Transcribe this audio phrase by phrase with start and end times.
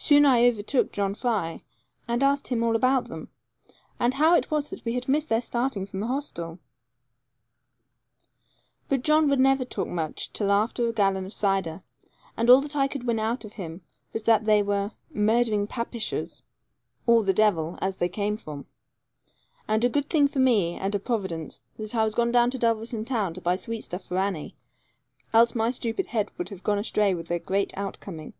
[0.00, 1.58] Soon I overtook John Fry,
[2.06, 3.30] and asked him all about them,
[3.98, 6.60] and how it was that we had missed their starting from the hostel.
[8.88, 11.82] But John would never talk much till after a gallon of cider;
[12.36, 13.82] and all that I could win out of him
[14.12, 16.42] was that they were 'murdering Papishers,'
[17.08, 18.66] and little he cared to do with them, or the devil, as they came from.
[19.66, 23.04] And a good thing for me, and a providence, that I was gone down Dulverton
[23.04, 24.54] town to buy sweetstuff for Annie,
[25.34, 28.34] else my stupid head would have gone astray with their great out coming.